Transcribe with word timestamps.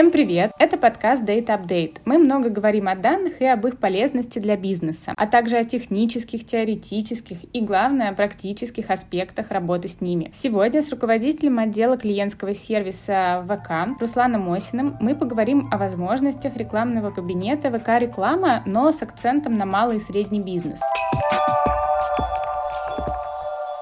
Всем 0.00 0.10
привет! 0.10 0.52
Это 0.58 0.78
подкаст 0.78 1.28
Data 1.28 1.48
Update. 1.48 1.98
Мы 2.06 2.16
много 2.16 2.48
говорим 2.48 2.88
о 2.88 2.94
данных 2.94 3.42
и 3.42 3.44
об 3.44 3.66
их 3.66 3.76
полезности 3.76 4.38
для 4.38 4.56
бизнеса, 4.56 5.12
а 5.14 5.26
также 5.26 5.58
о 5.58 5.64
технических, 5.64 6.46
теоретических 6.46 7.36
и, 7.52 7.60
главное, 7.60 8.14
практических 8.14 8.88
аспектах 8.88 9.50
работы 9.50 9.88
с 9.88 10.00
ними. 10.00 10.30
Сегодня 10.32 10.80
с 10.80 10.88
руководителем 10.88 11.58
отдела 11.58 11.98
клиентского 11.98 12.54
сервиса 12.54 13.44
ВК 13.46 14.00
Русланом 14.00 14.50
Осиным 14.50 14.96
мы 15.02 15.14
поговорим 15.14 15.68
о 15.70 15.76
возможностях 15.76 16.56
рекламного 16.56 17.10
кабинета 17.10 17.68
ВК-реклама, 17.68 18.62
но 18.64 18.92
с 18.92 19.02
акцентом 19.02 19.58
на 19.58 19.66
малый 19.66 19.98
и 19.98 20.00
средний 20.00 20.40
бизнес. 20.40 20.80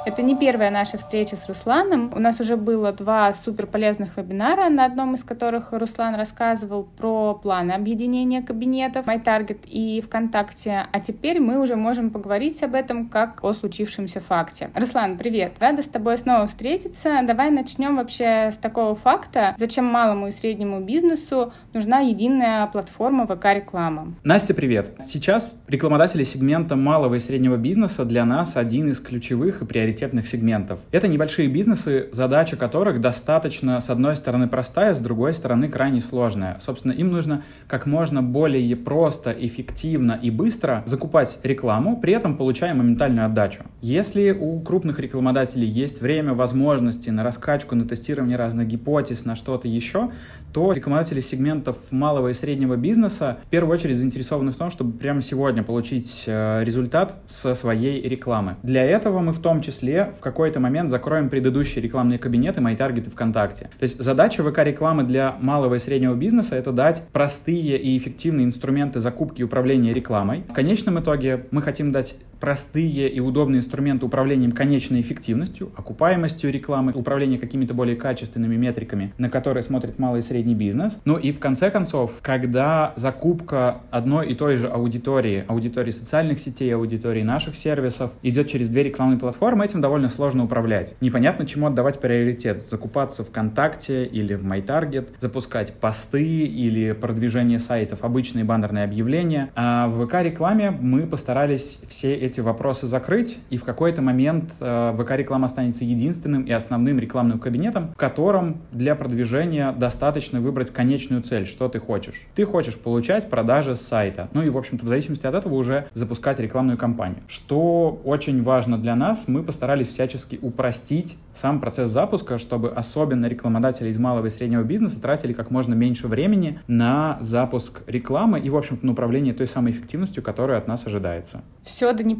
Это 0.08 0.22
не 0.22 0.34
первая 0.34 0.70
наша 0.70 0.96
встреча 0.96 1.36
с 1.36 1.46
Русланом. 1.48 2.10
У 2.16 2.18
нас 2.18 2.40
уже 2.40 2.56
было 2.56 2.92
два 2.92 3.30
супер 3.34 3.66
полезных 3.66 4.16
вебинара, 4.16 4.70
на 4.70 4.86
одном 4.86 5.14
из 5.14 5.22
которых 5.22 5.72
Руслан 5.72 6.14
рассказывал 6.14 6.84
про 6.84 7.34
планы 7.34 7.72
объединения 7.72 8.40
кабинетов 8.40 9.04
MyTarget 9.06 9.66
и 9.66 10.00
ВКонтакте. 10.00 10.86
А 10.90 11.00
теперь 11.00 11.40
мы 11.40 11.60
уже 11.60 11.76
можем 11.76 12.08
поговорить 12.08 12.62
об 12.62 12.74
этом 12.74 13.10
как 13.10 13.44
о 13.44 13.52
случившемся 13.52 14.20
факте. 14.20 14.70
Руслан, 14.74 15.18
привет! 15.18 15.56
Рада 15.60 15.82
с 15.82 15.88
тобой 15.88 16.16
снова 16.16 16.46
встретиться. 16.46 17.20
Давай 17.24 17.50
начнем 17.50 17.96
вообще 17.96 18.50
с 18.50 18.56
такого 18.56 18.94
факта, 18.94 19.54
зачем 19.58 19.84
малому 19.84 20.28
и 20.28 20.32
среднему 20.32 20.80
бизнесу 20.80 21.52
нужна 21.74 22.00
единая 22.00 22.66
платформа 22.68 23.26
ВК-реклама. 23.26 24.14
Настя, 24.24 24.54
привет! 24.54 24.96
Сейчас 25.04 25.60
рекламодатели 25.68 26.24
сегмента 26.24 26.76
малого 26.76 27.16
и 27.16 27.18
среднего 27.18 27.58
бизнеса 27.58 28.06
для 28.06 28.24
нас 28.24 28.56
один 28.56 28.88
из 28.88 29.00
ключевых 29.00 29.60
и 29.60 29.66
приоритетных 29.66 29.98
приоритетных 30.08 30.26
сегментов. 30.26 30.80
Это 30.90 31.08
небольшие 31.08 31.48
бизнесы, 31.48 32.08
задача 32.12 32.56
которых 32.56 33.00
достаточно, 33.00 33.80
с 33.80 33.90
одной 33.90 34.16
стороны, 34.16 34.48
простая, 34.48 34.94
с 34.94 35.00
другой 35.00 35.34
стороны, 35.34 35.68
крайне 35.68 36.00
сложная. 36.00 36.56
Собственно, 36.60 36.92
им 36.92 37.10
нужно 37.10 37.42
как 37.66 37.86
можно 37.86 38.22
более 38.22 38.76
просто, 38.76 39.30
эффективно 39.32 40.18
и 40.20 40.30
быстро 40.30 40.82
закупать 40.86 41.38
рекламу, 41.42 42.00
при 42.00 42.12
этом 42.12 42.36
получая 42.36 42.74
моментальную 42.74 43.26
отдачу. 43.26 43.64
Если 43.80 44.30
у 44.30 44.60
крупных 44.60 44.98
рекламодателей 44.98 45.66
есть 45.66 46.00
время, 46.00 46.34
возможности 46.34 47.10
на 47.10 47.22
раскачку, 47.22 47.74
на 47.74 47.84
тестирование 47.86 48.36
разных 48.36 48.66
гипотез, 48.68 49.24
на 49.24 49.34
что-то 49.34 49.68
еще, 49.68 50.10
то 50.52 50.72
рекламодатели 50.72 51.20
сегментов 51.20 51.92
малого 51.92 52.28
и 52.28 52.32
среднего 52.32 52.76
бизнеса 52.76 53.38
в 53.46 53.50
первую 53.50 53.74
очередь 53.74 53.96
заинтересованы 53.96 54.50
в 54.50 54.56
том, 54.56 54.70
чтобы 54.70 54.96
прямо 54.98 55.20
сегодня 55.20 55.62
получить 55.62 56.24
э, 56.26 56.64
результат 56.64 57.16
со 57.26 57.54
своей 57.54 58.08
рекламы. 58.08 58.56
Для 58.62 58.84
этого 58.84 59.20
мы 59.20 59.32
в 59.32 59.40
том 59.40 59.60
числе 59.60 59.87
числе 59.88 60.12
в 60.16 60.20
какой-то 60.20 60.60
момент 60.60 60.90
закроем 60.90 61.28
предыдущие 61.28 61.82
рекламные 61.82 62.18
кабинеты 62.18 62.60
MyTarget 62.60 63.06
и 63.06 63.10
ВКонтакте. 63.10 63.64
То 63.78 63.82
есть 63.82 64.02
задача 64.02 64.42
ВК-рекламы 64.42 65.04
для 65.04 65.36
малого 65.40 65.74
и 65.74 65.78
среднего 65.78 66.14
бизнеса— 66.14 66.56
это 66.56 66.72
дать 66.72 67.02
простые 67.12 67.78
и 67.78 67.96
эффективные 67.96 68.44
инструменты 68.44 69.00
закупки 69.00 69.40
и 69.40 69.44
управления 69.44 69.92
рекламой. 69.92 70.44
В 70.48 70.52
конечном 70.52 71.00
итоге 71.00 71.46
мы 71.50 71.62
хотим 71.62 71.92
дать 71.92 72.16
простые 72.40 73.08
и 73.08 73.20
удобные 73.20 73.60
инструменты 73.60 74.06
управления 74.06 74.50
конечной 74.50 75.00
эффективностью, 75.00 75.70
окупаемостью 75.76 76.50
рекламы, 76.50 76.92
управления 76.92 77.38
какими-то 77.38 77.74
более 77.74 77.96
качественными 77.96 78.56
метриками, 78.56 79.12
на 79.18 79.30
которые 79.30 79.62
смотрит 79.62 79.98
малый 79.98 80.20
и 80.20 80.22
средний 80.22 80.54
бизнес. 80.54 81.00
Ну 81.04 81.16
и 81.16 81.32
в 81.32 81.40
конце 81.40 81.70
концов, 81.70 82.20
когда 82.22 82.92
закупка 82.96 83.82
одной 83.90 84.30
и 84.30 84.34
той 84.34 84.56
же 84.56 84.68
аудитории, 84.68 85.44
аудитории 85.46 85.90
социальных 85.90 86.40
сетей, 86.40 86.74
аудитории 86.74 87.22
наших 87.22 87.56
сервисов 87.56 88.12
идет 88.22 88.48
через 88.48 88.68
две 88.68 88.82
рекламные 88.82 89.18
платформы, 89.18 89.64
этим 89.64 89.80
довольно 89.80 90.08
сложно 90.08 90.44
управлять. 90.44 90.94
Непонятно, 91.00 91.46
чему 91.46 91.66
отдавать 91.66 92.00
приоритет. 92.00 92.62
Закупаться 92.62 93.24
ВКонтакте 93.24 94.04
или 94.04 94.34
в 94.34 94.44
MyTarget, 94.44 95.10
запускать 95.18 95.74
посты 95.74 96.24
или 96.24 96.92
продвижение 96.92 97.58
сайтов, 97.58 98.04
обычные 98.04 98.44
баннерные 98.44 98.84
объявления. 98.84 99.50
А 99.54 99.88
в 99.88 100.04
ВК-рекламе 100.04 100.70
мы 100.70 101.06
постарались 101.06 101.80
все 101.88 102.14
эти 102.14 102.27
вопросы 102.36 102.86
закрыть, 102.86 103.40
и 103.50 103.56
в 103.56 103.64
какой-то 103.64 104.02
момент 104.02 104.54
э, 104.60 104.94
ВК-реклама 104.96 105.46
останется 105.46 105.84
единственным 105.84 106.42
и 106.42 106.52
основным 106.52 106.98
рекламным 106.98 107.38
кабинетом, 107.38 107.92
в 107.92 107.96
котором 107.96 108.58
для 108.72 108.94
продвижения 108.94 109.72
достаточно 109.72 110.40
выбрать 110.40 110.70
конечную 110.70 111.22
цель, 111.22 111.46
что 111.46 111.68
ты 111.68 111.78
хочешь. 111.78 112.26
Ты 112.34 112.44
хочешь 112.44 112.76
получать 112.76 113.30
продажи 113.30 113.76
с 113.76 113.80
сайта, 113.80 114.28
ну 114.34 114.42
и, 114.42 114.50
в 114.50 114.58
общем-то, 114.58 114.84
в 114.84 114.88
зависимости 114.88 115.26
от 115.26 115.34
этого 115.34 115.54
уже 115.54 115.86
запускать 115.94 116.38
рекламную 116.38 116.76
кампанию. 116.76 117.20
Что 117.26 118.00
очень 118.04 118.42
важно 118.42 118.78
для 118.78 118.94
нас, 118.94 119.28
мы 119.28 119.42
постарались 119.42 119.88
всячески 119.88 120.38
упростить 120.42 121.16
сам 121.32 121.60
процесс 121.60 121.90
запуска, 121.90 122.38
чтобы 122.38 122.70
особенно 122.70 123.26
рекламодатели 123.26 123.88
из 123.88 123.98
малого 123.98 124.26
и 124.26 124.30
среднего 124.30 124.62
бизнеса 124.62 125.00
тратили 125.00 125.32
как 125.32 125.50
можно 125.50 125.74
меньше 125.74 126.08
времени 126.08 126.58
на 126.66 127.16
запуск 127.20 127.82
рекламы 127.86 128.40
и, 128.40 128.50
в 128.50 128.56
общем-то, 128.56 128.84
на 128.84 128.92
управление 128.92 129.34
той 129.34 129.46
самой 129.46 129.72
эффективностью, 129.72 130.22
которая 130.22 130.58
от 130.58 130.66
нас 130.66 130.86
ожидается. 130.86 131.42
Все 131.62 131.92
до 131.92 132.04
неприличия 132.04 132.17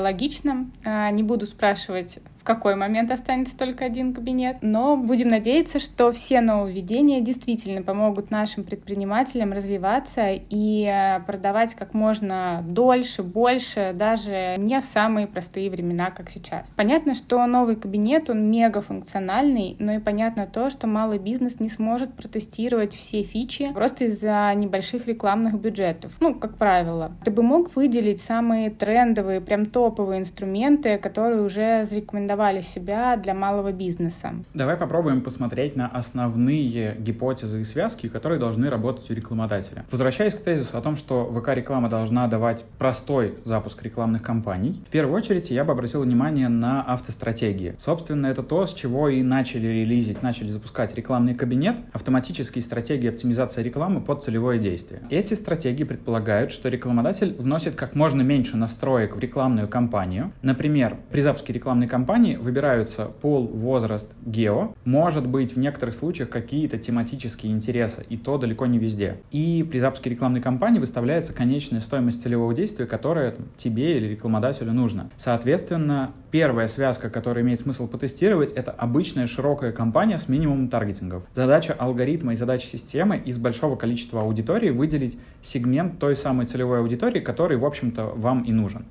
логично. 0.00 0.70
А, 0.84 1.10
не 1.10 1.22
буду 1.22 1.46
спрашивать, 1.46 2.18
в 2.40 2.44
какой 2.44 2.74
момент 2.74 3.10
останется 3.10 3.56
только 3.56 3.84
один 3.84 4.14
кабинет. 4.14 4.56
Но 4.62 4.96
будем 4.96 5.28
надеяться, 5.28 5.78
что 5.78 6.10
все 6.10 6.40
нововведения 6.40 7.20
действительно 7.20 7.82
помогут 7.82 8.30
нашим 8.30 8.64
предпринимателям 8.64 9.52
развиваться 9.52 10.28
и 10.30 10.88
э, 10.90 11.20
продавать 11.26 11.74
как 11.74 11.92
можно 11.92 12.64
дольше, 12.66 13.22
больше, 13.22 13.92
даже 13.94 14.54
не 14.56 14.80
в 14.80 14.84
самые 14.84 15.26
простые 15.26 15.70
времена, 15.70 16.10
как 16.10 16.30
сейчас. 16.30 16.66
Понятно, 16.76 17.14
что 17.14 17.44
новый 17.44 17.76
кабинет, 17.76 18.30
он 18.30 18.50
мега 18.50 18.80
функциональный, 18.80 19.76
но 19.78 19.92
и 19.92 19.98
понятно 19.98 20.46
то, 20.46 20.70
что 20.70 20.86
малый 20.86 21.18
бизнес 21.18 21.60
не 21.60 21.68
сможет 21.68 22.14
протестировать 22.14 22.94
все 22.94 23.22
фичи 23.22 23.70
просто 23.74 24.06
из-за 24.06 24.50
небольших 24.54 25.06
рекламных 25.06 25.60
бюджетов. 25.60 26.12
Ну, 26.20 26.34
как 26.34 26.56
правило. 26.56 27.12
Ты 27.22 27.30
бы 27.30 27.42
мог 27.42 27.76
выделить 27.76 28.22
самые 28.22 28.70
трендовые, 28.70 29.42
прям 29.42 29.66
топовые 29.66 30.20
инструменты, 30.20 30.96
которые 30.96 31.42
уже 31.42 31.84
зарекомендовали 31.84 32.29
зарекомендовали 32.30 32.60
себя 32.60 33.16
для 33.16 33.34
малого 33.34 33.72
бизнеса. 33.72 34.34
Давай 34.54 34.76
попробуем 34.76 35.20
посмотреть 35.20 35.76
на 35.76 35.86
основные 35.86 36.96
гипотезы 36.98 37.60
и 37.60 37.64
связки, 37.64 38.08
которые 38.08 38.38
должны 38.38 38.70
работать 38.70 39.10
у 39.10 39.14
рекламодателя. 39.14 39.84
Возвращаясь 39.90 40.34
к 40.34 40.40
тезису 40.40 40.78
о 40.78 40.80
том, 40.80 40.96
что 40.96 41.30
ВК-реклама 41.32 41.88
должна 41.88 42.28
давать 42.28 42.64
простой 42.78 43.34
запуск 43.44 43.82
рекламных 43.82 44.22
кампаний, 44.22 44.82
в 44.86 44.90
первую 44.90 45.16
очередь 45.16 45.50
я 45.50 45.64
бы 45.64 45.72
обратил 45.72 46.02
внимание 46.02 46.48
на 46.48 46.82
автостратегии. 46.82 47.74
Собственно, 47.78 48.26
это 48.26 48.42
то, 48.42 48.64
с 48.66 48.74
чего 48.74 49.08
и 49.08 49.22
начали 49.22 49.66
релизить, 49.66 50.22
начали 50.22 50.48
запускать 50.48 50.94
рекламный 50.94 51.34
кабинет, 51.34 51.76
автоматические 51.92 52.62
стратегии 52.62 53.08
оптимизации 53.08 53.62
рекламы 53.62 54.00
под 54.00 54.22
целевое 54.22 54.58
действие. 54.58 55.02
Эти 55.10 55.34
стратегии 55.34 55.84
предполагают, 55.84 56.52
что 56.52 56.68
рекламодатель 56.68 57.34
вносит 57.38 57.74
как 57.74 57.94
можно 57.94 58.22
меньше 58.22 58.56
настроек 58.56 59.16
в 59.16 59.18
рекламную 59.18 59.68
кампанию. 59.68 60.32
Например, 60.42 60.96
при 61.10 61.20
запуске 61.22 61.52
рекламной 61.52 61.88
кампании 61.88 62.19
компании 62.20 62.36
выбираются 62.36 63.06
пол, 63.06 63.46
возраст, 63.46 64.14
гео, 64.26 64.74
может 64.84 65.26
быть 65.26 65.54
в 65.54 65.58
некоторых 65.58 65.94
случаях 65.94 66.28
какие-то 66.28 66.76
тематические 66.76 67.50
интересы, 67.50 68.04
и 68.10 68.18
то 68.18 68.36
далеко 68.36 68.66
не 68.66 68.78
везде. 68.78 69.16
И 69.30 69.66
при 69.70 69.78
запуске 69.78 70.10
рекламной 70.10 70.42
кампании 70.42 70.80
выставляется 70.80 71.32
конечная 71.32 71.80
стоимость 71.80 72.22
целевого 72.22 72.52
действия, 72.52 72.84
которая 72.84 73.36
тебе 73.56 73.96
или 73.96 74.08
рекламодателю 74.08 74.72
нужна. 74.74 75.08
Соответственно, 75.16 76.10
первая 76.30 76.68
связка, 76.68 77.08
которая 77.08 77.42
имеет 77.42 77.60
смысл 77.60 77.88
потестировать, 77.88 78.52
это 78.52 78.70
обычная 78.70 79.26
широкая 79.26 79.72
кампания 79.72 80.18
с 80.18 80.28
минимумом 80.28 80.68
таргетингов. 80.68 81.24
Задача 81.34 81.72
алгоритма 81.72 82.34
и 82.34 82.36
задача 82.36 82.66
системы 82.66 83.16
из 83.16 83.38
большого 83.38 83.76
количества 83.76 84.20
аудитории 84.20 84.68
выделить 84.68 85.18
сегмент 85.40 85.98
той 85.98 86.14
самой 86.16 86.44
целевой 86.44 86.80
аудитории, 86.80 87.20
который, 87.20 87.56
в 87.56 87.64
общем-то, 87.64 88.12
вам 88.14 88.42
и 88.42 88.52
нужен. 88.52 88.84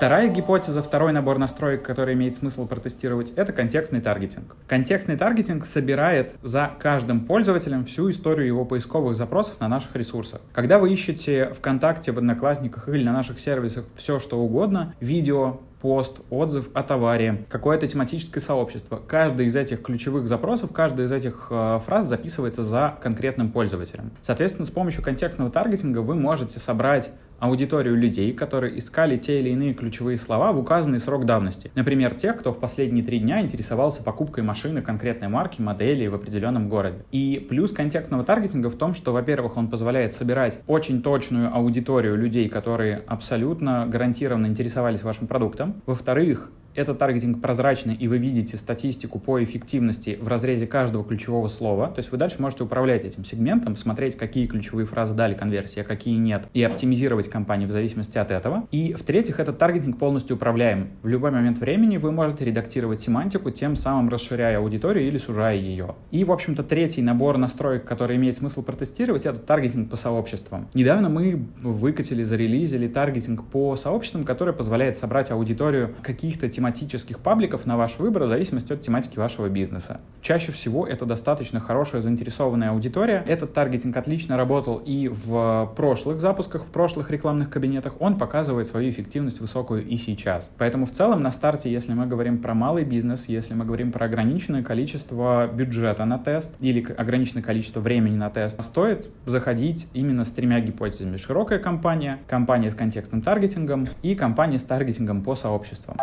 Вторая 0.00 0.30
гипотеза, 0.30 0.80
второй 0.80 1.12
набор 1.12 1.36
настроек, 1.36 1.82
который 1.82 2.14
имеет 2.14 2.34
смысл 2.34 2.66
протестировать, 2.66 3.34
это 3.36 3.52
контекстный 3.52 4.00
таргетинг. 4.00 4.56
Контекстный 4.66 5.18
таргетинг 5.18 5.66
собирает 5.66 6.36
за 6.42 6.70
каждым 6.78 7.26
пользователем 7.26 7.84
всю 7.84 8.10
историю 8.10 8.46
его 8.46 8.64
поисковых 8.64 9.14
запросов 9.14 9.60
на 9.60 9.68
наших 9.68 9.94
ресурсах. 9.94 10.40
Когда 10.54 10.78
вы 10.78 10.90
ищете 10.90 11.52
ВКонтакте, 11.52 12.12
в 12.12 12.16
Одноклассниках 12.16 12.88
или 12.88 13.04
на 13.04 13.12
наших 13.12 13.38
сервисах 13.38 13.84
все, 13.94 14.18
что 14.18 14.40
угодно, 14.40 14.94
видео, 15.00 15.60
пост, 15.80 16.20
отзыв 16.30 16.70
о 16.74 16.82
товаре, 16.82 17.44
какое-то 17.48 17.86
тематическое 17.86 18.42
сообщество. 18.42 19.00
Каждый 19.06 19.46
из 19.46 19.56
этих 19.56 19.82
ключевых 19.82 20.28
запросов, 20.28 20.72
каждая 20.72 21.06
из 21.06 21.12
этих 21.12 21.48
э, 21.50 21.78
фраз 21.82 22.06
записывается 22.06 22.62
за 22.62 22.96
конкретным 23.02 23.50
пользователем. 23.50 24.12
Соответственно, 24.20 24.66
с 24.66 24.70
помощью 24.70 25.02
контекстного 25.02 25.50
таргетинга 25.50 26.00
вы 26.00 26.14
можете 26.14 26.60
собрать 26.60 27.10
аудиторию 27.40 27.96
людей, 27.96 28.32
которые 28.32 28.78
искали 28.78 29.16
те 29.16 29.40
или 29.40 29.50
иные 29.50 29.74
ключевые 29.74 30.16
слова 30.16 30.52
в 30.52 30.58
указанный 30.58 31.00
срок 31.00 31.24
давности. 31.24 31.70
Например, 31.74 32.14
тех, 32.14 32.36
кто 32.36 32.52
в 32.52 32.58
последние 32.58 33.04
три 33.04 33.18
дня 33.18 33.40
интересовался 33.40 34.02
покупкой 34.02 34.44
машины 34.44 34.82
конкретной 34.82 35.28
марки, 35.28 35.60
модели 35.60 36.06
в 36.06 36.14
определенном 36.14 36.68
городе. 36.68 37.04
И 37.10 37.44
плюс 37.48 37.72
контекстного 37.72 38.22
таргетинга 38.22 38.70
в 38.70 38.76
том, 38.76 38.94
что, 38.94 39.12
во-первых, 39.12 39.56
он 39.56 39.68
позволяет 39.68 40.12
собирать 40.12 40.60
очень 40.66 41.02
точную 41.02 41.54
аудиторию 41.54 42.16
людей, 42.16 42.48
которые 42.48 43.02
абсолютно 43.06 43.86
гарантированно 43.86 44.46
интересовались 44.46 45.02
вашим 45.02 45.26
продуктом. 45.26 45.82
Во-вторых, 45.86 46.50
этот 46.74 46.98
таргетинг 46.98 47.40
прозрачный, 47.40 47.94
и 47.94 48.08
вы 48.08 48.18
видите 48.18 48.56
статистику 48.56 49.18
по 49.18 49.42
эффективности 49.42 50.18
в 50.20 50.28
разрезе 50.28 50.66
каждого 50.66 51.04
ключевого 51.04 51.48
слова. 51.48 51.88
То 51.88 51.98
есть 51.98 52.12
вы 52.12 52.18
дальше 52.18 52.40
можете 52.40 52.64
управлять 52.64 53.04
этим 53.04 53.24
сегментом, 53.24 53.76
смотреть, 53.76 54.16
какие 54.16 54.46
ключевые 54.46 54.86
фразы 54.86 55.14
дали 55.14 55.34
конверсии, 55.34 55.80
а 55.80 55.84
какие 55.84 56.16
нет, 56.16 56.46
и 56.54 56.62
оптимизировать 56.62 57.28
кампанию 57.28 57.68
в 57.68 57.72
зависимости 57.72 58.18
от 58.18 58.30
этого. 58.30 58.66
И, 58.70 58.92
в-третьих, 58.92 59.40
этот 59.40 59.58
таргетинг 59.58 59.98
полностью 59.98 60.36
управляем. 60.36 60.90
В 61.02 61.08
любой 61.08 61.30
момент 61.30 61.58
времени 61.58 61.96
вы 61.96 62.12
можете 62.12 62.44
редактировать 62.44 63.00
семантику, 63.00 63.50
тем 63.50 63.76
самым 63.76 64.08
расширяя 64.08 64.58
аудиторию 64.58 65.06
или 65.06 65.18
сужая 65.18 65.56
ее. 65.56 65.94
И, 66.10 66.24
в 66.24 66.32
общем-то, 66.32 66.62
третий 66.62 67.02
набор 67.02 67.38
настроек, 67.38 67.84
который 67.84 68.16
имеет 68.16 68.36
смысл 68.36 68.62
протестировать, 68.62 69.26
это 69.26 69.38
таргетинг 69.38 69.90
по 69.90 69.96
сообществам. 69.96 70.68
Недавно 70.74 71.08
мы 71.08 71.46
выкатили, 71.62 72.22
зарелизили 72.22 72.88
таргетинг 72.88 73.44
по 73.46 73.76
сообществам, 73.76 74.24
который 74.24 74.54
позволяет 74.54 74.96
собрать 74.96 75.30
аудиторию 75.30 75.94
каких-то 76.02 76.48
тематических 76.60 77.20
пабликов 77.20 77.64
на 77.64 77.78
ваш 77.78 77.98
выбор 77.98 78.24
в 78.24 78.28
зависимости 78.28 78.74
от 78.74 78.82
тематики 78.82 79.18
вашего 79.18 79.48
бизнеса. 79.48 80.02
Чаще 80.20 80.52
всего 80.52 80.86
это 80.86 81.06
достаточно 81.06 81.58
хорошая 81.58 82.02
заинтересованная 82.02 82.72
аудитория. 82.72 83.24
Этот 83.26 83.54
таргетинг 83.54 83.96
отлично 83.96 84.36
работал 84.36 84.76
и 84.76 85.08
в 85.08 85.72
прошлых 85.74 86.20
запусках, 86.20 86.64
в 86.64 86.70
прошлых 86.70 87.10
рекламных 87.10 87.48
кабинетах. 87.48 87.94
Он 87.98 88.18
показывает 88.18 88.66
свою 88.66 88.90
эффективность 88.90 89.40
высокую 89.40 89.86
и 89.86 89.96
сейчас. 89.96 90.50
Поэтому 90.58 90.84
в 90.84 90.90
целом 90.90 91.22
на 91.22 91.32
старте, 91.32 91.72
если 91.72 91.94
мы 91.94 92.06
говорим 92.06 92.42
про 92.42 92.52
малый 92.52 92.84
бизнес, 92.84 93.26
если 93.30 93.54
мы 93.54 93.64
говорим 93.64 93.90
про 93.90 94.04
ограниченное 94.04 94.62
количество 94.62 95.46
бюджета 95.46 96.04
на 96.04 96.18
тест 96.18 96.56
или 96.60 96.84
ограниченное 96.92 97.42
количество 97.42 97.80
времени 97.80 98.16
на 98.16 98.28
тест, 98.28 98.62
стоит 98.62 99.08
заходить 99.24 99.88
именно 99.94 100.26
с 100.26 100.32
тремя 100.32 100.60
гипотезами. 100.60 101.16
Широкая 101.16 101.58
компания, 101.58 102.18
компания 102.28 102.70
с 102.70 102.74
контекстным 102.74 103.22
таргетингом 103.22 103.88
и 104.02 104.14
компания 104.14 104.58
с 104.58 104.64
таргетингом 104.64 105.22
по 105.22 105.34
сообществам. 105.34 105.96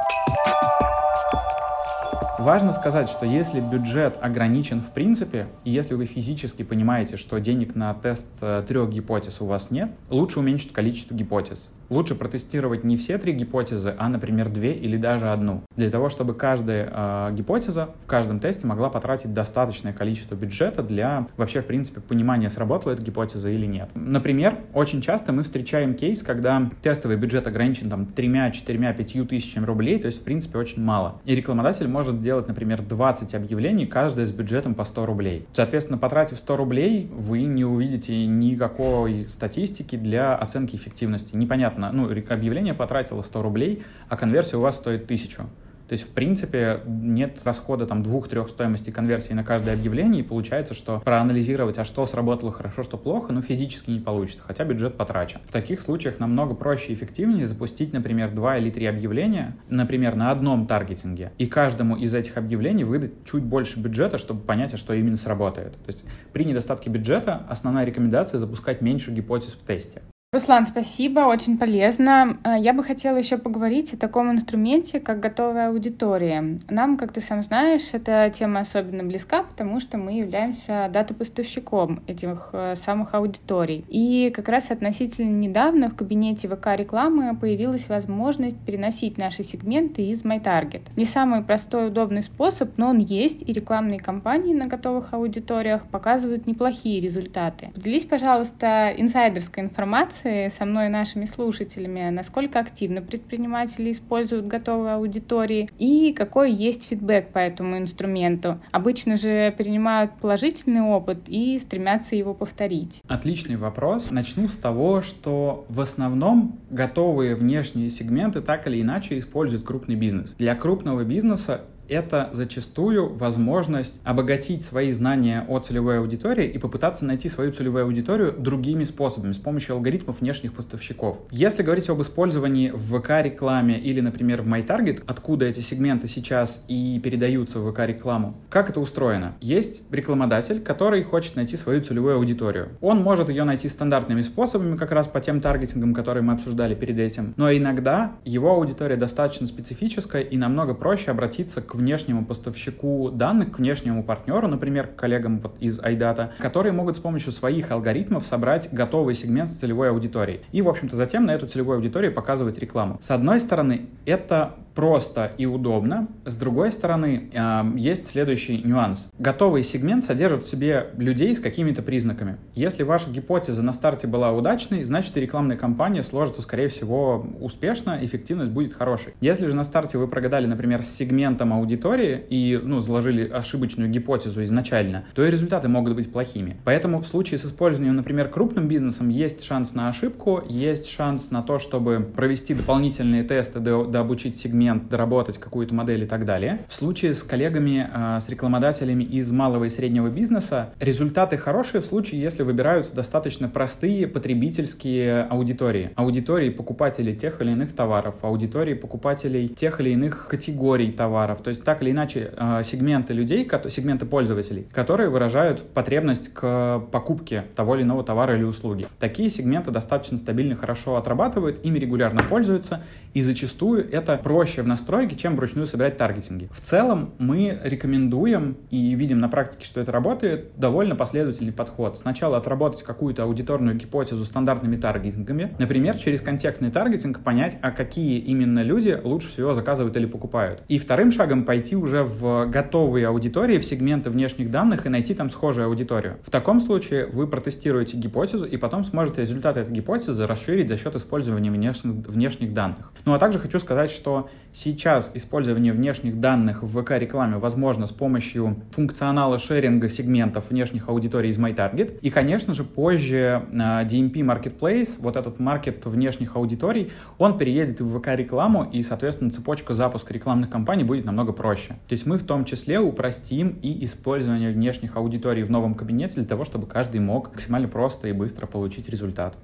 Важно 2.39 2.71
сказать, 2.71 3.09
что 3.09 3.25
если 3.25 3.59
бюджет 3.59 4.17
ограничен 4.21 4.81
в 4.81 4.91
принципе, 4.91 5.47
и 5.63 5.71
если 5.71 5.95
вы 5.95 6.05
физически 6.05 6.61
понимаете, 6.61 7.17
что 7.17 7.39
денег 7.39 7.73
на 7.73 7.91
тест 7.95 8.27
э, 8.41 8.63
трех 8.67 8.91
гипотез 8.91 9.41
у 9.41 9.47
вас 9.47 9.71
нет, 9.71 9.89
лучше 10.09 10.39
уменьшить 10.39 10.71
количество 10.71 11.15
гипотез. 11.15 11.69
Лучше 11.89 12.15
протестировать 12.15 12.83
не 12.83 12.97
все 12.97 13.17
три 13.17 13.33
гипотезы, 13.33 13.95
а, 13.97 14.09
например, 14.09 14.49
две 14.49 14.73
или 14.73 14.97
даже 14.97 15.31
одну. 15.31 15.63
Для 15.75 15.89
того, 15.89 16.09
чтобы 16.09 16.33
каждая 16.33 16.91
э, 16.91 17.33
гипотеза 17.33 17.89
в 18.03 18.05
каждом 18.07 18.39
тесте 18.39 18.67
могла 18.67 18.89
потратить 18.89 19.33
достаточное 19.33 19.93
количество 19.93 20.35
бюджета 20.35 20.83
для 20.83 21.27
вообще, 21.37 21.61
в 21.61 21.65
принципе, 21.65 22.01
понимания, 22.01 22.49
сработала 22.49 22.93
эта 22.93 23.01
гипотеза 23.01 23.49
или 23.49 23.65
нет. 23.65 23.89
Например, 23.95 24.57
очень 24.73 25.01
часто 25.01 25.31
мы 25.31 25.43
встречаем 25.43 25.93
кейс, 25.93 26.23
когда 26.23 26.69
тестовый 26.81 27.17
бюджет 27.17 27.47
ограничен 27.47 27.89
там 27.89 28.05
тремя, 28.05 28.51
четырьмя, 28.51 28.93
пятью 28.93 29.25
тысячами 29.25 29.65
рублей, 29.65 29.99
то 29.99 30.07
есть, 30.07 30.21
в 30.21 30.23
принципе, 30.23 30.57
очень 30.57 30.81
мало. 30.81 31.21
И 31.25 31.35
рекламодатель 31.35 31.87
может 31.87 32.19
сделать, 32.19 32.47
например, 32.47 32.81
20 32.81 33.35
объявлений, 33.35 33.85
каждое 33.85 34.25
с 34.25 34.31
бюджетом 34.31 34.75
по 34.75 34.83
100 34.83 35.05
рублей. 35.05 35.47
Соответственно, 35.51 35.97
потратив 35.97 36.37
100 36.37 36.55
рублей, 36.57 37.09
вы 37.13 37.43
не 37.43 37.63
увидите 37.63 38.25
никакой 38.25 39.27
статистики 39.29 39.95
для 39.95 40.35
оценки 40.35 40.75
эффективности. 40.75 41.35
Непонятно, 41.35 41.76
ну, 41.77 42.09
объявление 42.09 42.73
потратило 42.73 43.21
100 43.21 43.41
рублей, 43.41 43.83
а 44.09 44.17
конверсия 44.17 44.57
у 44.57 44.61
вас 44.61 44.77
стоит 44.77 45.03
1000. 45.03 45.45
То 45.87 45.93
есть, 45.93 46.05
в 46.05 46.09
принципе, 46.09 46.81
нет 46.85 47.39
расхода 47.45 47.85
там 47.85 48.03
двух-трех 48.03 48.49
стоимостей 48.49 48.91
конверсии 48.91 49.33
на 49.33 49.43
каждое 49.43 49.73
объявление, 49.73 50.21
и 50.21 50.25
получается, 50.25 50.73
что 50.73 50.99
проанализировать, 50.99 51.77
а 51.77 51.85
что 51.85 52.05
сработало 52.05 52.51
хорошо, 52.51 52.83
что 52.83 52.97
плохо, 52.97 53.31
ну, 53.31 53.41
физически 53.41 53.91
не 53.91 53.99
получится, 53.99 54.43
хотя 54.45 54.65
бюджет 54.65 54.97
потрачен. 54.97 55.39
В 55.45 55.51
таких 55.51 55.79
случаях 55.79 56.19
намного 56.19 56.55
проще 56.55 56.91
и 56.91 56.93
эффективнее 56.93 57.47
запустить, 57.47 57.93
например, 57.93 58.31
два 58.31 58.57
или 58.57 58.69
три 58.69 58.85
объявления, 58.85 59.55
например, 59.69 60.15
на 60.15 60.31
одном 60.31 60.67
таргетинге, 60.67 61.31
и 61.37 61.45
каждому 61.45 61.95
из 61.95 62.13
этих 62.13 62.35
объявлений 62.37 62.83
выдать 62.83 63.11
чуть 63.25 63.43
больше 63.43 63.79
бюджета, 63.79 64.17
чтобы 64.17 64.41
понять, 64.41 64.73
а 64.73 64.77
что 64.77 64.93
именно 64.93 65.17
сработает. 65.17 65.73
То 65.73 65.91
есть 65.91 66.03
при 66.33 66.43
недостатке 66.43 66.89
бюджета 66.89 67.45
основная 67.49 67.85
рекомендация 67.85 68.39
запускать 68.39 68.81
меньше 68.81 69.11
гипотез 69.11 69.53
в 69.53 69.65
тесте. 69.65 70.01
Руслан, 70.33 70.65
спасибо, 70.65 71.21
очень 71.21 71.57
полезно. 71.57 72.37
А, 72.43 72.57
я 72.57 72.73
бы 72.73 72.83
хотела 72.83 73.15
еще 73.15 73.37
поговорить 73.37 73.93
о 73.93 73.97
таком 73.97 74.29
инструменте, 74.29 74.99
как 74.99 75.21
готовая 75.21 75.69
аудитория. 75.69 76.59
Нам, 76.69 76.97
как 76.97 77.13
ты 77.13 77.21
сам 77.21 77.41
знаешь, 77.41 77.93
эта 77.93 78.29
тема 78.29 78.59
особенно 78.59 79.05
близка, 79.05 79.43
потому 79.43 79.79
что 79.79 79.97
мы 79.97 80.17
являемся 80.17 80.89
дата-поставщиком 80.91 82.03
этих 82.07 82.49
э, 82.51 82.75
самых 82.75 83.13
аудиторий. 83.13 83.85
И 83.87 84.29
как 84.35 84.49
раз 84.49 84.69
относительно 84.69 85.29
недавно 85.29 85.89
в 85.89 85.95
кабинете 85.95 86.49
ВК 86.49 86.75
рекламы 86.75 87.33
появилась 87.33 87.87
возможность 87.87 88.57
переносить 88.57 89.17
наши 89.17 89.43
сегменты 89.43 90.01
из 90.07 90.23
MyTarget. 90.23 90.81
Не 90.97 91.05
самый 91.05 91.41
простой 91.41 91.87
удобный 91.87 92.21
способ, 92.21 92.77
но 92.77 92.89
он 92.89 92.97
есть, 92.97 93.47
и 93.47 93.53
рекламные 93.53 93.99
кампании 93.99 94.53
на 94.53 94.65
готовых 94.65 95.13
аудиториях 95.13 95.85
показывают 95.85 96.47
неплохие 96.47 96.99
результаты. 96.99 97.69
Поделись, 97.73 98.03
пожалуйста, 98.03 98.93
инсайдерской 98.97 99.63
информацией 99.63 100.16
информации 100.17 100.49
со 100.49 100.65
мной 100.65 100.87
и 100.87 100.89
нашими 100.89 101.25
слушателями, 101.25 102.09
насколько 102.09 102.59
активно 102.59 103.01
предприниматели 103.01 103.91
используют 103.91 104.47
готовые 104.47 104.95
аудитории 104.95 105.69
и 105.77 106.13
какой 106.13 106.51
есть 106.51 106.87
фидбэк 106.87 107.29
по 107.29 107.39
этому 107.39 107.77
инструменту. 107.77 108.59
Обычно 108.71 109.17
же 109.17 109.53
принимают 109.57 110.11
положительный 110.21 110.81
опыт 110.81 111.19
и 111.27 111.57
стремятся 111.59 112.15
его 112.15 112.33
повторить. 112.33 113.01
Отличный 113.07 113.55
вопрос. 113.55 114.11
Начну 114.11 114.47
с 114.47 114.57
того, 114.57 115.01
что 115.01 115.65
в 115.69 115.81
основном 115.81 116.59
готовые 116.69 117.35
внешние 117.35 117.89
сегменты 117.89 118.41
так 118.41 118.67
или 118.67 118.81
иначе 118.81 119.19
использует 119.19 119.63
крупный 119.63 119.95
бизнес. 119.95 120.33
Для 120.37 120.55
крупного 120.55 121.03
бизнеса 121.03 121.61
это 121.89 122.29
зачастую 122.33 123.13
возможность 123.13 123.99
обогатить 124.03 124.61
свои 124.63 124.91
знания 124.91 125.45
о 125.47 125.59
целевой 125.59 125.99
аудитории 125.99 126.45
и 126.45 126.57
попытаться 126.57 127.05
найти 127.05 127.29
свою 127.29 127.51
целевую 127.51 127.85
аудиторию 127.85 128.33
другими 128.37 128.83
способами, 128.83 129.33
с 129.33 129.37
помощью 129.37 129.75
алгоритмов 129.75 130.21
внешних 130.21 130.53
поставщиков. 130.53 131.21
Если 131.31 131.63
говорить 131.63 131.89
об 131.89 132.01
использовании 132.01 132.71
в 132.71 132.99
ВК-рекламе 132.99 133.79
или, 133.79 134.01
например, 134.01 134.41
в 134.41 134.47
MyTarget, 134.47 135.03
откуда 135.05 135.45
эти 135.45 135.59
сегменты 135.59 136.07
сейчас 136.07 136.63
и 136.67 136.99
передаются 137.03 137.59
в 137.59 137.71
ВК-рекламу, 137.71 138.35
как 138.49 138.69
это 138.69 138.79
устроено? 138.79 139.35
Есть 139.41 139.83
рекламодатель, 139.91 140.61
который 140.61 141.03
хочет 141.03 141.35
найти 141.35 141.57
свою 141.57 141.81
целевую 141.81 142.15
аудиторию. 142.15 142.69
Он 142.81 143.01
может 143.01 143.29
ее 143.29 143.43
найти 143.43 143.69
стандартными 143.69 144.21
способами, 144.21 144.77
как 144.77 144.91
раз 144.91 145.07
по 145.07 145.19
тем 145.19 145.41
таргетингам, 145.41 145.93
которые 145.93 146.23
мы 146.23 146.33
обсуждали 146.33 146.75
перед 146.75 146.99
этим. 146.99 147.33
Но 147.37 147.51
иногда 147.51 148.15
его 148.25 148.51
аудитория 148.51 148.95
достаточно 148.95 149.47
специфическая 149.47 150.21
и 150.21 150.37
намного 150.37 150.73
проще 150.73 151.11
обратиться 151.11 151.61
к 151.61 151.75
внешнему 151.77 152.25
поставщику 152.25 153.11
данных, 153.11 153.53
к 153.53 153.59
внешнему 153.59 154.03
партнеру, 154.03 154.47
например, 154.47 154.87
к 154.87 154.95
коллегам 154.95 155.39
вот 155.39 155.55
из 155.59 155.79
iData, 155.79 156.31
которые 156.39 156.73
могут 156.73 156.97
с 156.97 156.99
помощью 156.99 157.31
своих 157.31 157.71
алгоритмов 157.71 158.25
собрать 158.25 158.69
готовый 158.71 159.13
сегмент 159.13 159.49
с 159.49 159.53
целевой 159.53 159.89
аудиторией. 159.89 160.41
И, 160.51 160.61
в 160.61 160.69
общем-то, 160.69 160.95
затем 160.95 161.25
на 161.25 161.31
эту 161.31 161.47
целевую 161.47 161.77
аудиторию 161.77 162.13
показывать 162.13 162.57
рекламу. 162.57 162.97
С 162.99 163.11
одной 163.11 163.39
стороны, 163.39 163.87
это 164.05 164.55
просто 164.77 165.31
и 165.39 165.47
удобно. 165.47 166.07
С 166.23 166.37
другой 166.37 166.71
стороны, 166.71 167.31
э, 167.33 167.63
есть 167.77 168.05
следующий 168.05 168.61
нюанс. 168.61 169.09
Готовый 169.17 169.63
сегмент 169.63 170.03
содержит 170.03 170.43
в 170.43 170.47
себе 170.47 170.91
людей 170.97 171.35
с 171.35 171.39
какими-то 171.39 171.81
признаками. 171.81 172.37
Если 172.53 172.83
ваша 172.83 173.09
гипотеза 173.09 173.63
на 173.63 173.73
старте 173.73 174.05
была 174.05 174.31
удачной, 174.33 174.83
значит 174.83 175.17
и 175.17 175.19
рекламная 175.19 175.57
кампания 175.57 176.03
сложится, 176.03 176.43
скорее 176.43 176.67
всего, 176.67 177.25
успешно, 177.41 177.97
эффективность 178.03 178.51
будет 178.51 178.71
хорошей. 178.71 179.15
Если 179.19 179.47
же 179.47 179.55
на 179.55 179.63
старте 179.63 179.97
вы 179.97 180.07
прогадали, 180.07 180.45
например, 180.45 180.83
с 180.83 180.89
сегментом 180.89 181.53
аудитории 181.53 182.23
и 182.29 182.61
ну, 182.63 182.79
заложили 182.79 183.27
ошибочную 183.27 183.89
гипотезу 183.89 184.43
изначально, 184.43 185.05
то 185.15 185.25
и 185.25 185.31
результаты 185.31 185.69
могут 185.69 185.95
быть 185.95 186.11
плохими. 186.11 186.57
Поэтому 186.65 186.99
в 186.99 187.07
случае 187.07 187.39
с 187.39 187.45
использованием, 187.45 187.95
например, 187.95 188.29
крупным 188.29 188.67
бизнесом 188.67 189.09
есть 189.09 189.43
шанс 189.43 189.73
на 189.73 189.89
ошибку, 189.89 190.43
есть 190.47 190.87
шанс 190.87 191.31
на 191.31 191.41
то, 191.41 191.57
чтобы 191.57 192.07
провести 192.15 192.53
дополнительные 192.53 193.23
тесты, 193.23 193.59
дообучить 193.59 194.37
сегмент 194.37 194.66
инструмент, 194.67 194.89
доработать 194.89 195.37
какую-то 195.37 195.73
модель 195.73 196.03
и 196.03 196.05
так 196.05 196.25
далее. 196.25 196.59
В 196.67 196.73
случае 196.73 197.13
с 197.13 197.23
коллегами, 197.23 197.89
а, 197.91 198.19
с 198.19 198.29
рекламодателями 198.29 199.03
из 199.03 199.31
малого 199.31 199.65
и 199.65 199.69
среднего 199.69 200.09
бизнеса 200.09 200.69
результаты 200.79 201.37
хорошие 201.37 201.81
в 201.81 201.85
случае, 201.85 202.21
если 202.21 202.43
выбираются 202.43 202.95
достаточно 202.95 203.49
простые 203.49 204.07
потребительские 204.07 205.23
аудитории. 205.23 205.91
Аудитории 205.95 206.49
покупателей 206.49 207.15
тех 207.15 207.41
или 207.41 207.51
иных 207.51 207.73
товаров, 207.73 208.23
аудитории 208.23 208.73
покупателей 208.73 209.47
тех 209.47 209.79
или 209.79 209.91
иных 209.91 210.27
категорий 210.29 210.91
товаров. 210.91 211.41
То 211.41 211.49
есть 211.49 211.63
так 211.63 211.81
или 211.81 211.91
иначе 211.91 212.31
э, 212.35 212.61
сегменты 212.63 213.13
людей, 213.13 213.47
сегменты 213.69 214.05
пользователей, 214.05 214.67
которые 214.71 215.09
выражают 215.09 215.63
потребность 215.73 216.33
к 216.33 216.83
покупке 216.91 217.45
того 217.55 217.75
или 217.75 217.83
иного 217.83 218.03
товара 218.03 218.35
или 218.35 218.43
услуги. 218.43 218.85
Такие 218.99 219.29
сегменты 219.29 219.71
достаточно 219.71 220.17
стабильно, 220.17 220.55
хорошо 220.55 220.95
отрабатывают, 220.95 221.59
ими 221.63 221.79
регулярно 221.79 222.21
пользуются, 222.23 222.81
и 223.13 223.21
зачастую 223.21 223.89
это 223.91 224.17
проще 224.17 224.56
в 224.63 224.67
настройке, 224.67 225.15
чем 225.15 225.35
вручную 225.35 225.67
собирать 225.67 225.97
таргетинги. 225.97 226.49
В 226.51 226.59
целом 226.61 227.13
мы 227.17 227.59
рекомендуем 227.63 228.57
и 228.69 228.95
видим 228.95 229.19
на 229.19 229.29
практике, 229.29 229.65
что 229.65 229.79
это 229.79 229.91
работает, 229.91 230.51
довольно 230.57 230.95
последовательный 230.95 231.53
подход. 231.53 231.97
Сначала 231.97 232.37
отработать 232.37 232.83
какую-то 232.83 233.23
аудиторную 233.23 233.75
гипотезу 233.75 234.25
стандартными 234.25 234.77
таргетингами, 234.77 235.55
например, 235.59 235.97
через 235.97 236.21
контекстный 236.21 236.71
таргетинг 236.71 237.23
понять, 237.23 237.57
а 237.61 237.71
какие 237.71 238.19
именно 238.19 238.63
люди 238.63 238.99
лучше 239.03 239.29
всего 239.29 239.53
заказывают 239.53 239.95
или 239.97 240.05
покупают. 240.05 240.63
И 240.67 240.77
вторым 240.77 241.11
шагом 241.11 241.45
пойти 241.45 241.75
уже 241.75 242.03
в 242.03 242.47
готовые 242.47 243.07
аудитории, 243.07 243.57
в 243.57 243.65
сегменты 243.65 244.09
внешних 244.09 244.51
данных 244.51 244.85
и 244.85 244.89
найти 244.89 245.13
там 245.13 245.29
схожую 245.29 245.67
аудиторию. 245.67 246.17
В 246.23 246.29
таком 246.29 246.59
случае 246.59 247.07
вы 247.07 247.27
протестируете 247.27 247.97
гипотезу 247.97 248.45
и 248.45 248.57
потом 248.57 248.83
сможете 248.83 249.21
результаты 249.21 249.61
этой 249.61 249.73
гипотезы 249.73 250.25
расширить 250.25 250.69
за 250.69 250.77
счет 250.77 250.95
использования 250.95 251.51
внешних, 251.51 252.07
внешних 252.07 252.53
данных. 252.53 252.91
Ну 253.05 253.13
а 253.13 253.19
также 253.19 253.39
хочу 253.39 253.59
сказать, 253.59 253.89
что 253.89 254.29
сейчас 254.57 255.11
использование 255.13 255.71
внешних 255.71 256.19
данных 256.19 256.63
в 256.63 256.81
ВК-рекламе 256.81 257.37
возможно 257.37 257.85
с 257.85 257.91
помощью 257.91 258.57
функционала 258.71 259.37
шеринга 259.37 259.87
сегментов 259.87 260.49
внешних 260.49 260.89
аудиторий 260.89 261.29
из 261.29 261.37
MyTarget. 261.37 261.99
И, 262.01 262.09
конечно 262.09 262.53
же, 262.53 262.63
позже 262.63 263.45
а, 263.53 263.83
DMP 263.83 264.13
Marketplace, 264.15 264.95
вот 264.99 265.15
этот 265.15 265.39
маркет 265.39 265.85
внешних 265.85 266.35
аудиторий, 266.35 266.91
он 267.19 267.37
переедет 267.37 267.81
в 267.81 267.99
ВК-рекламу, 267.99 268.63
и, 268.63 268.81
соответственно, 268.81 269.29
цепочка 269.29 269.73
запуска 269.73 270.13
рекламных 270.13 270.49
кампаний 270.49 270.83
будет 270.83 271.05
намного 271.05 271.33
проще. 271.33 271.75
То 271.87 271.93
есть 271.93 272.07
мы 272.07 272.17
в 272.17 272.23
том 272.23 272.43
числе 272.43 272.79
упростим 272.79 273.59
и 273.61 273.85
использование 273.85 274.51
внешних 274.51 274.95
аудиторий 274.95 275.43
в 275.43 275.51
новом 275.51 275.75
кабинете 275.75 276.15
для 276.15 276.25
того, 276.25 276.43
чтобы 276.43 276.65
каждый 276.65 276.99
мог 276.99 277.31
максимально 277.31 277.67
просто 277.67 278.07
и 278.07 278.11
быстро 278.11 278.47
получить 278.47 278.89
результат. 278.89 279.37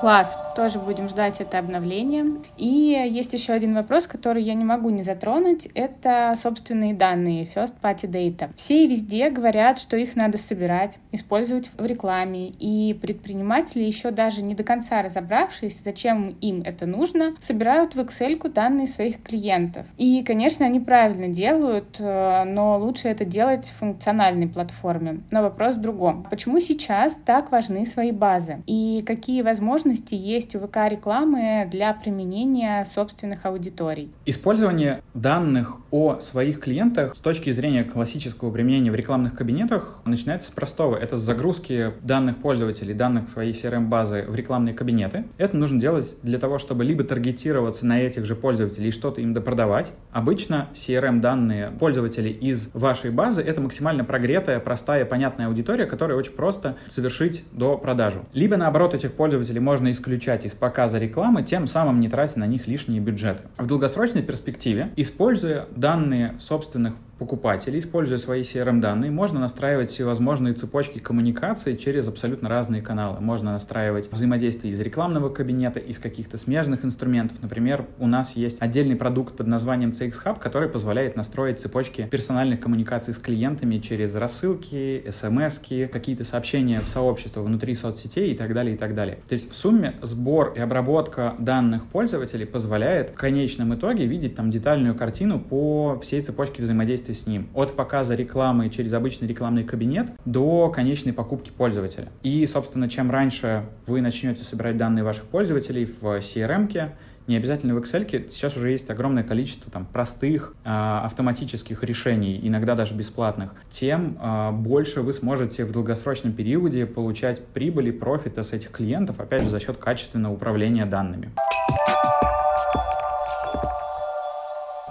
Класс, 0.00 0.36
тоже 0.56 0.78
будем 0.78 1.08
ждать 1.08 1.40
это 1.40 1.58
обновление. 1.58 2.24
И 2.56 2.66
есть 2.66 3.32
еще 3.34 3.52
один 3.52 3.74
вопрос, 3.74 4.06
который 4.06 4.42
я 4.42 4.54
не 4.54 4.64
могу 4.64 4.90
не 4.90 5.02
затронуть, 5.02 5.68
это 5.74 6.34
собственные 6.36 6.94
данные, 6.94 7.44
first 7.44 7.74
party 7.82 8.10
data. 8.10 8.50
Все 8.56 8.84
и 8.84 8.88
везде 8.88 9.30
говорят, 9.30 9.78
что 9.78 9.96
их 9.96 10.16
надо 10.16 10.38
собирать, 10.38 10.98
использовать 11.12 11.70
в 11.76 11.84
рекламе, 11.84 12.48
и 12.48 12.94
предприниматели 12.94 13.82
еще 13.82 14.10
даже 14.10 14.42
не 14.42 14.54
до 14.54 14.64
конца 14.64 15.02
разобравшись, 15.02 15.82
зачем 15.82 16.36
им 16.40 16.62
это 16.62 16.86
нужно, 16.86 17.34
собирают 17.40 17.94
в 17.94 18.00
Excel 18.00 18.36
данные 18.48 18.86
своих 18.86 19.22
клиентов. 19.22 19.86
И, 19.98 20.22
конечно, 20.22 20.64
они 20.66 20.80
правильно 20.80 21.28
делают, 21.28 21.96
э, 21.98 22.44
но 22.44 22.78
лучше 22.78 23.08
это 23.08 23.24
делать 23.24 23.66
в 23.66 23.78
функциональной 23.78 24.48
платформе. 24.48 25.20
Но 25.30 25.42
вопрос 25.42 25.76
в 25.76 25.80
другом. 25.80 26.26
Почему 26.30 26.60
сейчас 26.60 27.18
так 27.24 27.50
важны 27.52 27.84
свои 27.86 28.12
базы? 28.12 28.62
И 28.66 29.02
какие 29.06 29.42
возможности 29.42 29.76
возможности 29.76 30.14
есть 30.46 30.54
у 30.54 30.60
ВК-рекламы 30.60 31.68
для 31.70 31.92
применения 31.92 32.84
собственных 32.84 33.44
аудиторий? 33.46 34.10
Использование 34.26 35.02
данных 35.14 35.78
о 35.90 36.20
своих 36.20 36.60
клиентах 36.60 37.16
с 37.16 37.20
точки 37.20 37.50
зрения 37.50 37.84
классического 37.84 38.50
применения 38.52 38.90
в 38.90 38.94
рекламных 38.94 39.34
кабинетах 39.34 40.02
начинается 40.04 40.48
с 40.48 40.50
простого. 40.52 40.96
Это 40.96 41.16
загрузки 41.16 41.92
данных 42.02 42.36
пользователей, 42.36 42.94
данных 42.94 43.28
своей 43.28 43.52
CRM-базы 43.52 44.24
в 44.28 44.34
рекламные 44.34 44.74
кабинеты. 44.74 45.24
Это 45.36 45.56
нужно 45.56 45.80
делать 45.80 46.14
для 46.22 46.38
того, 46.38 46.58
чтобы 46.58 46.84
либо 46.84 47.02
таргетироваться 47.02 47.86
на 47.86 48.00
этих 48.00 48.24
же 48.24 48.36
пользователей 48.36 48.88
и 48.88 48.92
что-то 48.92 49.20
им 49.20 49.34
допродавать. 49.34 49.92
Обычно 50.12 50.68
CRM-данные 50.74 51.72
пользователей 51.78 52.30
из 52.30 52.70
вашей 52.72 53.10
базы— 53.10 53.42
это 53.46 53.60
максимально 53.60 54.04
прогретая, 54.04 54.60
простая, 54.60 55.04
понятная 55.04 55.48
аудитория, 55.48 55.86
которая 55.86 56.16
очень 56.16 56.32
просто 56.32 56.76
совершить 56.86 57.44
до 57.52 57.76
продажу. 57.78 58.24
Либо, 58.32 58.56
наоборот, 58.56 58.94
этих 58.94 59.12
пользователей 59.12 59.60
можно 59.60 59.86
можно 59.86 59.92
исключать 60.36 60.44
из 60.44 60.54
показа 60.54 60.98
рекламы, 60.98 61.42
тем 61.42 61.66
самым 61.66 62.00
не 62.00 62.08
тратя 62.08 62.38
на 62.38 62.46
них 62.46 62.66
лишние 62.66 63.00
бюджеты. 63.00 63.44
В 63.58 63.66
долгосрочной 63.66 64.22
перспективе, 64.22 64.92
используя 64.96 65.66
данные 65.74 66.34
собственных 66.38 66.94
покупателей, 67.18 67.78
используя 67.78 68.18
свои 68.18 68.42
CRM-данные, 68.42 69.10
можно 69.10 69.40
настраивать 69.40 69.90
всевозможные 69.90 70.54
цепочки 70.54 70.98
коммуникации 70.98 71.74
через 71.74 72.08
абсолютно 72.08 72.48
разные 72.48 72.82
каналы. 72.82 73.20
Можно 73.20 73.52
настраивать 73.52 74.10
взаимодействие 74.12 74.72
из 74.72 74.80
рекламного 74.80 75.30
кабинета, 75.30 75.80
из 75.80 75.98
каких-то 75.98 76.36
смежных 76.36 76.84
инструментов. 76.84 77.38
Например, 77.42 77.86
у 77.98 78.06
нас 78.06 78.36
есть 78.36 78.60
отдельный 78.60 78.96
продукт 78.96 79.36
под 79.36 79.46
названием 79.46 79.90
CX 79.90 80.12
Hub, 80.24 80.40
который 80.40 80.68
позволяет 80.68 81.16
настроить 81.16 81.60
цепочки 81.60 82.06
персональных 82.10 82.60
коммуникаций 82.60 83.14
с 83.14 83.18
клиентами 83.18 83.78
через 83.78 84.14
рассылки, 84.16 85.04
смс 85.10 85.58
какие-то 85.58 86.24
сообщения 86.24 86.80
в 86.80 86.86
сообщество 86.86 87.40
внутри 87.40 87.74
соцсетей 87.74 88.32
и 88.32 88.36
так 88.36 88.52
далее, 88.52 88.74
и 88.74 88.78
так 88.78 88.94
далее. 88.94 89.18
То 89.28 89.32
есть 89.32 89.50
в 89.50 89.54
сумме 89.54 89.94
сбор 90.02 90.52
и 90.54 90.60
обработка 90.60 91.34
данных 91.38 91.86
пользователей 91.86 92.46
позволяет 92.46 93.10
в 93.10 93.14
конечном 93.14 93.74
итоге 93.74 94.06
видеть 94.06 94.34
там 94.34 94.50
детальную 94.50 94.94
картину 94.94 95.40
по 95.40 95.98
всей 96.00 96.20
цепочке 96.22 96.62
взаимодействия 96.62 97.05
взаимодействие 97.06 97.14
с 97.14 97.26
ним. 97.26 97.48
От 97.54 97.76
показа 97.76 98.14
рекламы 98.14 98.70
через 98.70 98.92
обычный 98.92 99.28
рекламный 99.28 99.64
кабинет 99.64 100.10
до 100.24 100.68
конечной 100.70 101.12
покупки 101.12 101.50
пользователя. 101.50 102.08
И, 102.22 102.46
собственно, 102.46 102.88
чем 102.88 103.10
раньше 103.10 103.64
вы 103.86 104.00
начнете 104.00 104.42
собирать 104.42 104.76
данные 104.76 105.04
ваших 105.04 105.24
пользователей 105.24 105.84
в 105.84 106.02
CRM-ке, 106.02 106.92
не 107.26 107.36
обязательно 107.36 107.74
в 107.74 107.78
Excel, 107.78 108.30
сейчас 108.30 108.56
уже 108.56 108.70
есть 108.70 108.88
огромное 108.88 109.24
количество 109.24 109.68
там, 109.72 109.84
простых 109.84 110.54
э, 110.64 110.68
автоматических 110.68 111.82
решений, 111.82 112.38
иногда 112.40 112.76
даже 112.76 112.94
бесплатных, 112.94 113.50
тем 113.68 114.16
э, 114.22 114.52
больше 114.52 115.02
вы 115.02 115.12
сможете 115.12 115.64
в 115.64 115.72
долгосрочном 115.72 116.34
периоде 116.34 116.86
получать 116.86 117.44
прибыли, 117.44 117.90
профита 117.90 118.44
с 118.44 118.52
этих 118.52 118.70
клиентов, 118.70 119.18
опять 119.18 119.42
же, 119.42 119.50
за 119.50 119.58
счет 119.58 119.76
качественного 119.76 120.34
управления 120.34 120.86
данными. 120.86 121.32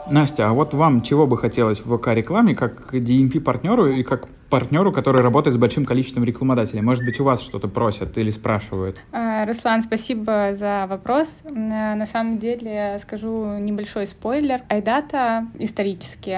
Настя, 0.10 0.50
а 0.50 0.54
вот 0.54 0.74
вам 0.74 1.02
чего 1.02 1.26
бы 1.26 1.38
хотелось 1.38 1.80
в 1.80 1.98
ВК-рекламе, 1.98 2.54
как 2.54 2.94
DMP-партнеру 2.94 3.88
и 3.88 4.04
как 4.04 4.28
партнеру, 4.50 4.92
который 4.92 5.22
работает 5.22 5.56
с 5.56 5.60
большим 5.60 5.84
количеством 5.84 6.24
рекламодателей? 6.24 6.82
Может 6.82 7.04
быть, 7.06 7.20
у 7.20 7.24
вас 7.24 7.42
что-то 7.42 7.68
просят 7.68 8.18
или 8.18 8.30
спрашивают? 8.30 8.98
А, 9.38 9.46
Руслан, 9.46 9.82
спасибо 9.82 10.51
за 10.54 10.86
вопрос. 10.88 11.42
На 11.50 12.06
самом 12.06 12.38
деле, 12.38 12.98
скажу 13.01 13.58
небольшой 13.58 14.08
спойлер. 14.08 14.62
Айдата 14.70 15.48
исторически 15.60 16.38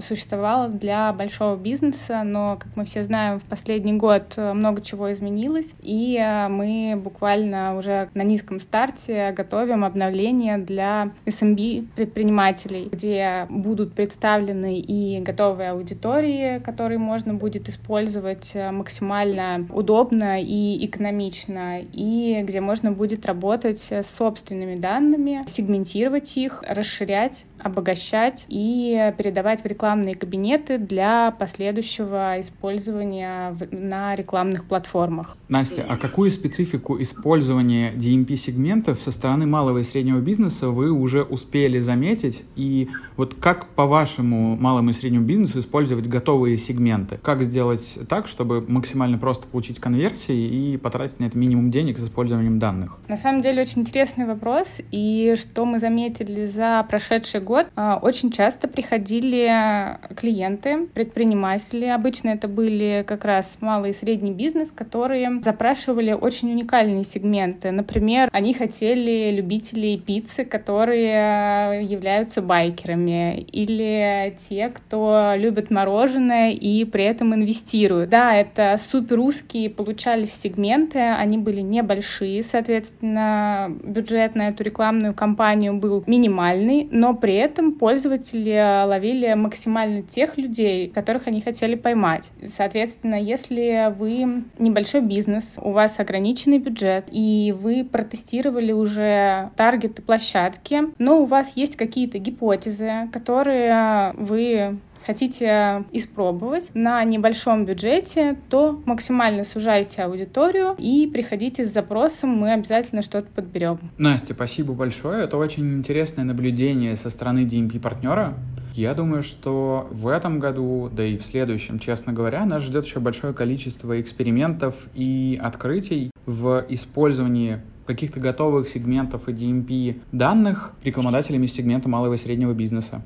существовала 0.00 0.66
для 0.68 1.12
большого 1.12 1.56
бизнеса, 1.56 2.24
но, 2.24 2.56
как 2.58 2.68
мы 2.74 2.84
все 2.84 3.04
знаем, 3.04 3.38
в 3.38 3.44
последний 3.44 3.92
год 3.92 4.36
много 4.36 4.82
чего 4.82 5.12
изменилось, 5.12 5.74
и 5.82 6.20
мы 6.50 6.94
буквально 6.96 7.76
уже 7.76 8.08
на 8.14 8.22
низком 8.22 8.58
старте 8.58 9.30
готовим 9.36 9.84
обновление 9.84 10.58
для 10.58 11.12
SMB 11.26 11.86
предпринимателей, 11.94 12.88
где 12.90 13.46
будут 13.50 13.94
представлены 13.94 14.80
и 14.80 15.20
готовые 15.20 15.70
аудитории, 15.70 16.58
которые 16.58 16.98
можно 16.98 17.34
будет 17.34 17.68
использовать 17.68 18.50
э, 18.54 18.72
максимально 18.72 19.68
удобно 19.70 20.42
и 20.42 20.84
экономично, 20.84 21.78
и 21.80 22.31
где 22.40 22.60
можно 22.60 22.92
будет 22.92 23.26
работать 23.26 23.92
с 23.92 24.06
собственными 24.06 24.76
данными, 24.76 25.44
сегментировать 25.46 26.36
их, 26.36 26.64
расширять 26.66 27.44
обогащать 27.62 28.46
и 28.48 29.12
передавать 29.16 29.62
в 29.62 29.66
рекламные 29.66 30.14
кабинеты 30.14 30.78
для 30.78 31.30
последующего 31.30 32.40
использования 32.40 33.56
на 33.70 34.14
рекламных 34.14 34.64
платформах. 34.64 35.36
Настя, 35.48 35.84
а 35.88 35.96
какую 35.96 36.30
специфику 36.30 37.00
использования 37.00 37.92
DMP-сегментов 37.92 39.00
со 39.00 39.10
стороны 39.10 39.46
малого 39.46 39.78
и 39.78 39.82
среднего 39.82 40.20
бизнеса 40.20 40.68
вы 40.68 40.90
уже 40.90 41.22
успели 41.22 41.78
заметить? 41.78 42.44
И 42.56 42.88
вот 43.16 43.34
как, 43.34 43.66
по-вашему, 43.68 44.56
малому 44.56 44.90
и 44.90 44.92
среднему 44.92 45.24
бизнесу 45.24 45.58
использовать 45.60 46.06
готовые 46.06 46.56
сегменты? 46.56 47.18
Как 47.22 47.42
сделать 47.42 47.98
так, 48.08 48.26
чтобы 48.26 48.64
максимально 48.66 49.18
просто 49.18 49.46
получить 49.46 49.78
конверсии 49.78 50.72
и 50.72 50.76
потратить 50.76 51.20
на 51.20 51.26
это 51.26 51.38
минимум 51.38 51.70
денег 51.70 51.98
с 51.98 52.04
использованием 52.04 52.58
данных? 52.58 52.98
На 53.08 53.16
самом 53.16 53.42
деле 53.42 53.62
очень 53.62 53.82
интересный 53.82 54.26
вопрос. 54.26 54.80
И 54.90 55.34
что 55.36 55.64
мы 55.64 55.78
заметили 55.78 56.46
за 56.46 56.84
прошедший 56.88 57.40
год, 57.40 57.51
год 57.52 57.66
а, 57.76 57.98
очень 58.00 58.30
часто 58.30 58.66
приходили 58.66 59.98
клиенты, 60.16 60.86
предприниматели. 60.94 61.84
Обычно 61.84 62.30
это 62.30 62.48
были 62.48 63.04
как 63.06 63.26
раз 63.26 63.58
малый 63.60 63.90
и 63.90 63.92
средний 63.92 64.32
бизнес, 64.32 64.70
которые 64.70 65.42
запрашивали 65.42 66.12
очень 66.12 66.50
уникальные 66.50 67.04
сегменты. 67.04 67.70
Например, 67.70 68.30
они 68.32 68.54
хотели 68.54 69.30
любителей 69.36 69.98
пиццы, 69.98 70.46
которые 70.46 71.84
являются 71.84 72.40
байкерами, 72.40 73.40
или 73.52 74.34
те, 74.38 74.70
кто 74.70 75.32
любит 75.36 75.70
мороженое 75.70 76.52
и 76.52 76.86
при 76.86 77.04
этом 77.04 77.34
инвестируют. 77.34 78.08
Да, 78.08 78.34
это 78.34 78.76
супер 78.78 79.20
узкие 79.20 79.68
получались 79.68 80.32
сегменты, 80.32 81.00
они 81.00 81.36
были 81.36 81.60
небольшие, 81.60 82.42
соответственно, 82.42 83.70
бюджет 83.84 84.34
на 84.34 84.48
эту 84.48 84.64
рекламную 84.64 85.12
кампанию 85.12 85.74
был 85.74 86.02
минимальный, 86.06 86.88
но 86.90 87.14
при 87.14 87.41
этом 87.42 87.72
пользователи 87.72 88.84
ловили 88.86 89.34
максимально 89.34 90.02
тех 90.02 90.38
людей, 90.38 90.88
которых 90.88 91.26
они 91.26 91.40
хотели 91.40 91.74
поймать. 91.74 92.30
Соответственно, 92.46 93.20
если 93.20 93.92
вы 93.96 94.44
небольшой 94.58 95.00
бизнес, 95.00 95.54
у 95.56 95.72
вас 95.72 96.00
ограниченный 96.00 96.58
бюджет, 96.58 97.04
и 97.10 97.54
вы 97.56 97.84
протестировали 97.84 98.72
уже 98.72 99.50
таргеты 99.56 100.02
площадки, 100.02 100.82
но 100.98 101.20
у 101.20 101.24
вас 101.24 101.56
есть 101.56 101.76
какие-то 101.76 102.18
гипотезы, 102.18 103.08
которые 103.12 104.12
вы 104.14 104.78
хотите 105.04 105.84
испробовать 105.92 106.70
на 106.74 107.02
небольшом 107.04 107.64
бюджете, 107.64 108.36
то 108.48 108.80
максимально 108.84 109.44
сужайте 109.44 110.02
аудиторию 110.02 110.74
и 110.78 111.08
приходите 111.12 111.64
с 111.64 111.72
запросом, 111.72 112.30
мы 112.30 112.52
обязательно 112.52 113.02
что-то 113.02 113.28
подберем. 113.34 113.78
Настя, 113.98 114.34
спасибо 114.34 114.72
большое. 114.74 115.24
Это 115.24 115.36
очень 115.36 115.72
интересное 115.72 116.24
наблюдение 116.24 116.96
со 116.96 117.10
стороны 117.10 117.44
DMP-партнера. 117.44 118.34
Я 118.74 118.94
думаю, 118.94 119.22
что 119.22 119.86
в 119.90 120.08
этом 120.08 120.38
году, 120.38 120.88
да 120.90 121.04
и 121.04 121.18
в 121.18 121.24
следующем, 121.24 121.78
честно 121.78 122.12
говоря, 122.12 122.44
нас 122.46 122.62
ждет 122.62 122.86
еще 122.86 123.00
большое 123.00 123.34
количество 123.34 124.00
экспериментов 124.00 124.88
и 124.94 125.38
открытий 125.42 126.10
в 126.24 126.64
использовании 126.68 127.60
каких-то 127.86 128.20
готовых 128.20 128.68
сегментов 128.68 129.28
и 129.28 129.32
DMP 129.32 130.00
данных 130.12 130.72
рекламодателями 130.84 131.46
из 131.46 131.52
сегмента 131.52 131.88
малого 131.88 132.14
и 132.14 132.16
среднего 132.18 132.52
бизнеса. 132.52 133.02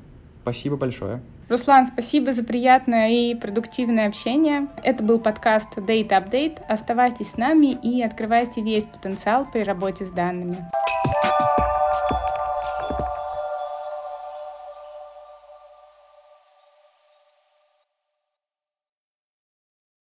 Спасибо 0.47 0.77
большое. 0.77 1.19
Руслан, 1.49 1.85
спасибо 1.85 2.31
за 2.31 2.41
приятное 2.41 3.09
и 3.09 3.35
продуктивное 3.35 4.07
общение. 4.07 4.69
Это 4.81 5.03
был 5.03 5.19
подкаст 5.19 5.77
Date 5.77 6.07
Update. 6.07 6.61
Оставайтесь 6.69 7.31
с 7.31 7.37
нами 7.37 7.73
и 7.73 8.01
открывайте 8.01 8.61
весь 8.61 8.85
потенциал 8.85 9.45
при 9.51 9.63
работе 9.63 10.05
с 10.05 10.09
данными. 10.09 10.65